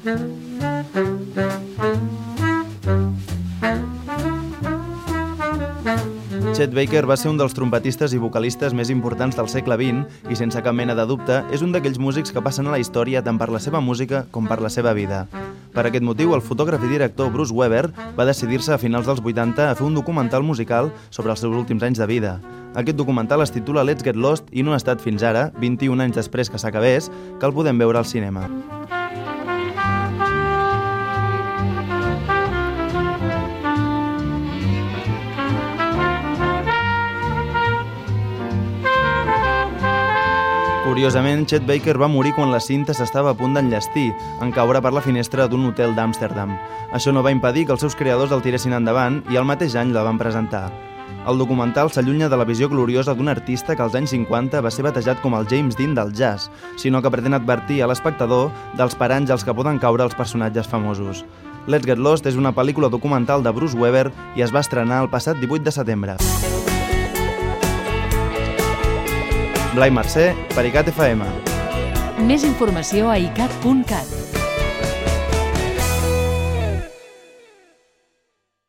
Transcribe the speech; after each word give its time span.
Chet 0.00 0.16
Baker 6.72 7.04
va 7.04 7.20
ser 7.20 7.28
un 7.28 7.36
dels 7.36 7.52
trompetistes 7.52 8.16
i 8.16 8.20
vocalistes 8.20 8.72
més 8.72 8.88
importants 8.88 9.36
del 9.36 9.44
segle 9.52 9.76
XX 9.76 10.32
i, 10.32 10.38
sense 10.40 10.56
cap 10.64 10.72
mena 10.76 10.94
de 10.96 11.04
dubte, 11.04 11.44
és 11.52 11.60
un 11.60 11.68
d'aquells 11.74 11.98
músics 12.00 12.32
que 12.32 12.40
passen 12.40 12.64
a 12.68 12.72
la 12.72 12.80
història 12.80 13.20
tant 13.20 13.36
per 13.36 13.52
la 13.52 13.60
seva 13.60 13.84
música 13.84 14.24
com 14.32 14.48
per 14.48 14.64
la 14.64 14.72
seva 14.72 14.96
vida. 14.96 15.28
Per 15.74 15.84
aquest 15.84 16.04
motiu, 16.04 16.32
el 16.32 16.40
fotògraf 16.40 16.80
i 16.88 16.92
director 16.94 17.28
Bruce 17.34 17.52
Weber 17.52 17.92
va 18.16 18.24
decidir-se 18.24 18.72
a 18.72 18.80
finals 18.80 19.04
dels 19.04 19.20
80 19.20 19.68
a 19.68 19.76
fer 19.76 19.84
un 19.84 20.00
documental 20.00 20.40
musical 20.42 20.88
sobre 21.10 21.30
els 21.36 21.40
seus 21.44 21.52
últims 21.52 21.82
anys 21.84 22.00
de 22.00 22.08
vida. 22.08 22.40
Aquest 22.72 22.96
documental 22.96 23.44
es 23.44 23.52
titula 23.52 23.84
Let's 23.84 24.00
Get 24.06 24.16
Lost 24.16 24.48
i 24.52 24.62
no 24.64 24.72
ha 24.72 24.80
estat 24.80 25.04
fins 25.04 25.20
ara, 25.20 25.52
21 25.60 26.00
anys 26.08 26.16
després 26.22 26.48
que 26.48 26.58
s'acabés, 26.58 27.12
que 27.36 27.46
el 27.46 27.52
podem 27.52 27.76
veure 27.76 28.00
al 28.00 28.08
cinema. 28.08 28.48
Curiosament, 40.80 41.44
Chet 41.44 41.66
Baker 41.68 41.98
va 42.00 42.08
morir 42.08 42.30
quan 42.32 42.48
la 42.48 42.58
cinta 42.64 42.94
s'estava 42.96 43.34
a 43.34 43.36
punt 43.36 43.52
d'enllestir, 43.52 44.14
en 44.40 44.48
caure 44.50 44.80
per 44.80 44.94
la 44.96 45.02
finestra 45.04 45.44
d'un 45.46 45.66
hotel 45.68 45.92
d'Amsterdam. 45.92 46.54
Això 46.96 47.12
no 47.12 47.20
va 47.22 47.32
impedir 47.34 47.66
que 47.66 47.74
els 47.76 47.84
seus 47.84 47.96
creadors 47.98 48.32
el 48.32 48.40
tiressin 48.40 48.72
endavant 48.72 49.18
i 49.28 49.36
el 49.36 49.44
mateix 49.44 49.76
any 49.76 49.92
la 49.92 50.06
van 50.06 50.18
presentar. 50.18 50.70
El 51.28 51.36
documental 51.36 51.90
s'allunya 51.92 52.30
de 52.32 52.38
la 52.40 52.46
visió 52.48 52.70
gloriosa 52.72 53.12
d'un 53.14 53.28
artista 53.28 53.76
que 53.76 53.84
als 53.84 53.94
anys 53.98 54.14
50 54.16 54.62
va 54.64 54.72
ser 54.72 54.86
batejat 54.86 55.20
com 55.20 55.36
el 55.36 55.44
James 55.50 55.76
Dean 55.76 55.92
del 55.94 56.14
jazz, 56.16 56.48
sinó 56.80 57.02
que 57.02 57.12
pretén 57.12 57.36
advertir 57.36 57.82
a 57.82 57.90
l'espectador 57.90 58.48
dels 58.80 58.96
paranys 58.96 59.30
als 59.36 59.44
que 59.44 59.54
poden 59.54 59.78
caure 59.78 60.08
els 60.08 60.16
personatges 60.16 60.66
famosos. 60.66 61.26
Let's 61.66 61.84
Get 61.84 62.00
Lost 62.00 62.24
és 62.24 62.40
una 62.40 62.54
pel·lícula 62.56 62.88
documental 62.88 63.44
de 63.44 63.52
Bruce 63.52 63.76
Weber 63.76 64.08
i 64.34 64.48
es 64.48 64.54
va 64.54 64.64
estrenar 64.64 65.04
el 65.04 65.12
passat 65.12 65.36
18 65.44 65.68
de 65.68 65.76
setembre. 65.76 66.16
Blai 69.70 69.90
Mercè, 69.94 70.32
per 70.50 70.64
ICAT 70.66 70.90
FM. 70.90 71.28
Més 72.26 72.42
informació 72.48 73.06
a 73.12 73.20
icat.cat. 73.22 74.29